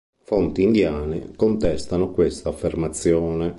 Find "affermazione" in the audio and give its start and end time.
2.49-3.49